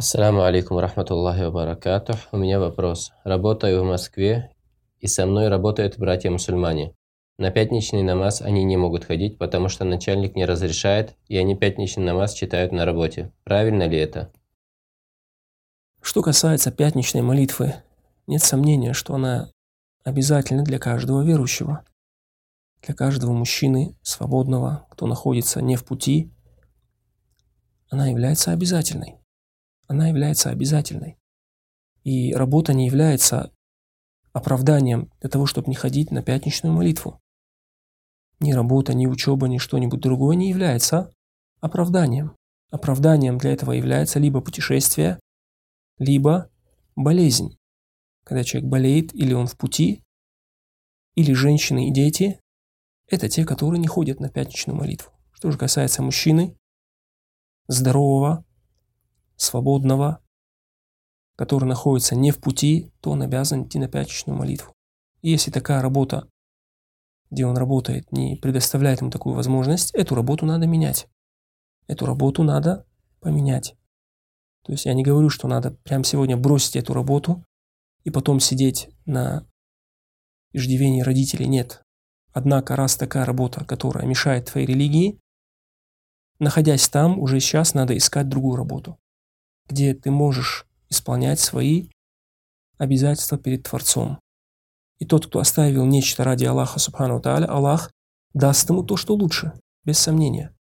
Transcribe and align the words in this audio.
Ассаламу 0.00 0.42
алейкум 0.44 0.78
рахматуллахи 0.78 1.50
ва. 1.50 1.76
У 2.30 2.36
меня 2.36 2.60
вопрос. 2.60 3.10
Работаю 3.24 3.82
в 3.82 3.84
Москве, 3.84 4.52
и 5.00 5.08
со 5.08 5.26
мной 5.26 5.48
работают 5.48 5.98
братья-мусульмане. 5.98 6.94
На 7.36 7.50
пятничный 7.50 8.04
намаз 8.04 8.40
они 8.40 8.62
не 8.62 8.76
могут 8.76 9.02
ходить, 9.02 9.38
потому 9.38 9.68
что 9.68 9.84
начальник 9.84 10.36
не 10.36 10.44
разрешает, 10.44 11.16
и 11.26 11.36
они 11.36 11.56
пятничный 11.56 12.04
намаз 12.04 12.34
читают 12.34 12.70
на 12.70 12.84
работе. 12.84 13.32
Правильно 13.42 13.88
ли 13.88 13.98
это? 13.98 14.30
Что 16.00 16.22
касается 16.22 16.70
пятничной 16.70 17.22
молитвы, 17.22 17.74
нет 18.28 18.44
сомнения, 18.44 18.92
что 18.92 19.16
она 19.16 19.50
обязательна 20.04 20.62
для 20.62 20.78
каждого 20.78 21.24
верующего, 21.24 21.84
для 22.82 22.94
каждого 22.94 23.32
мужчины 23.32 23.96
свободного, 24.02 24.86
кто 24.90 25.08
находится 25.08 25.60
не 25.60 25.74
в 25.74 25.84
пути, 25.84 26.30
она 27.90 28.06
является 28.06 28.52
обязательной. 28.52 29.18
Она 29.88 30.08
является 30.08 30.50
обязательной. 30.50 31.18
И 32.04 32.32
работа 32.34 32.74
не 32.74 32.86
является 32.86 33.52
оправданием 34.32 35.10
для 35.20 35.30
того, 35.30 35.46
чтобы 35.46 35.68
не 35.68 35.74
ходить 35.74 36.10
на 36.10 36.22
пятничную 36.22 36.72
молитву. 36.72 37.20
Ни 38.38 38.52
работа, 38.52 38.94
ни 38.94 39.06
учеба, 39.06 39.48
ни 39.48 39.58
что-нибудь 39.58 40.00
другое 40.00 40.36
не 40.36 40.50
является 40.50 41.12
оправданием. 41.60 42.36
Оправданием 42.70 43.38
для 43.38 43.52
этого 43.52 43.72
является 43.72 44.20
либо 44.20 44.40
путешествие, 44.40 45.18
либо 45.98 46.50
болезнь. 46.94 47.56
Когда 48.24 48.44
человек 48.44 48.70
болеет, 48.70 49.14
или 49.14 49.32
он 49.32 49.46
в 49.46 49.56
пути, 49.56 50.02
или 51.14 51.32
женщины 51.32 51.88
и 51.88 51.92
дети, 51.92 52.40
это 53.06 53.28
те, 53.28 53.46
которые 53.46 53.80
не 53.80 53.88
ходят 53.88 54.20
на 54.20 54.28
пятничную 54.28 54.76
молитву. 54.76 55.12
Что 55.32 55.50
же 55.50 55.56
касается 55.58 56.02
мужчины, 56.02 56.56
здорового, 57.68 58.44
свободного, 59.38 60.22
который 61.36 61.64
находится 61.64 62.14
не 62.14 62.30
в 62.30 62.38
пути, 62.38 62.92
то 63.00 63.12
он 63.12 63.22
обязан 63.22 63.64
идти 63.64 63.78
на 63.78 63.88
пятничную 63.88 64.36
молитву. 64.36 64.74
И 65.22 65.30
если 65.30 65.50
такая 65.50 65.80
работа, 65.80 66.28
где 67.30 67.46
он 67.46 67.56
работает, 67.56 68.10
не 68.12 68.36
предоставляет 68.36 69.00
ему 69.00 69.10
такую 69.10 69.34
возможность, 69.34 69.94
эту 69.94 70.14
работу 70.14 70.44
надо 70.46 70.66
менять. 70.66 71.08
Эту 71.86 72.06
работу 72.06 72.42
надо 72.42 72.86
поменять. 73.20 73.76
То 74.64 74.72
есть 74.72 74.84
я 74.84 74.94
не 74.94 75.02
говорю, 75.02 75.30
что 75.30 75.48
надо 75.48 75.70
прямо 75.70 76.04
сегодня 76.04 76.36
бросить 76.36 76.76
эту 76.76 76.92
работу 76.92 77.44
и 78.04 78.10
потом 78.10 78.40
сидеть 78.40 78.90
на 79.06 79.46
иждивении 80.52 81.02
родителей. 81.02 81.46
Нет. 81.46 81.82
Однако, 82.32 82.76
раз 82.76 82.96
такая 82.96 83.24
работа, 83.24 83.64
которая 83.64 84.06
мешает 84.06 84.46
твоей 84.46 84.66
религии, 84.66 85.20
находясь 86.38 86.88
там, 86.88 87.18
уже 87.18 87.40
сейчас 87.40 87.74
надо 87.74 87.96
искать 87.96 88.28
другую 88.28 88.56
работу, 88.56 88.98
где 89.68 89.94
ты 89.94 90.10
можешь 90.10 90.66
исполнять 90.88 91.40
свои 91.40 91.88
обязательства 92.78 93.38
перед 93.38 93.64
Творцом. 93.64 94.18
И 94.98 95.04
тот, 95.04 95.26
кто 95.26 95.38
оставил 95.38 95.84
нечто 95.84 96.24
ради 96.24 96.44
Аллаха, 96.44 96.78
Субхану 96.78 97.20
Тааля, 97.20 97.46
Аллах 97.46 97.90
даст 98.34 98.68
ему 98.68 98.82
то, 98.82 98.96
что 98.96 99.14
лучше, 99.14 99.52
без 99.84 99.98
сомнения. 99.98 100.54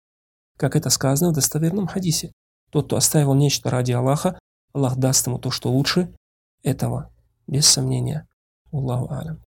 Как 0.57 0.75
это 0.75 0.89
сказано 0.89 1.31
в 1.31 1.35
достоверном 1.35 1.87
хадисе. 1.87 2.31
Тот, 2.71 2.87
кто 2.87 2.97
оставил 2.97 3.33
нечто 3.33 3.69
ради 3.69 3.93
Аллаха, 3.93 4.37
Аллах 4.73 4.97
даст 4.97 5.25
ему 5.27 5.39
то, 5.39 5.51
что 5.51 5.71
лучше 5.71 6.13
этого, 6.63 7.11
без 7.47 7.67
сомнения. 7.67 8.27
Аллаху 8.71 9.11
алям. 9.13 9.46